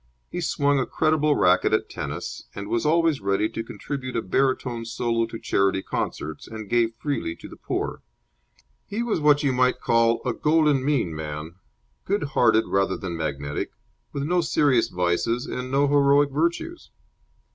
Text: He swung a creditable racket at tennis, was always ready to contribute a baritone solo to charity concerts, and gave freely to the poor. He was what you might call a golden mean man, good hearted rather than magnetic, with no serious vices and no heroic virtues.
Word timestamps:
He 0.31 0.41
swung 0.41 0.79
a 0.79 0.87
creditable 0.87 1.35
racket 1.35 1.73
at 1.73 1.87
tennis, 1.87 2.45
was 2.55 2.87
always 2.87 3.21
ready 3.21 3.47
to 3.49 3.63
contribute 3.63 4.15
a 4.15 4.23
baritone 4.23 4.83
solo 4.83 5.27
to 5.27 5.37
charity 5.37 5.83
concerts, 5.83 6.47
and 6.47 6.67
gave 6.67 6.95
freely 6.95 7.35
to 7.35 7.47
the 7.47 7.55
poor. 7.55 8.01
He 8.87 9.03
was 9.03 9.19
what 9.19 9.43
you 9.43 9.53
might 9.53 9.79
call 9.79 10.19
a 10.25 10.33
golden 10.33 10.83
mean 10.83 11.15
man, 11.15 11.53
good 12.05 12.23
hearted 12.23 12.63
rather 12.67 12.97
than 12.97 13.15
magnetic, 13.15 13.73
with 14.11 14.23
no 14.23 14.41
serious 14.41 14.87
vices 14.89 15.45
and 15.45 15.69
no 15.69 15.87
heroic 15.87 16.31
virtues. 16.31 16.89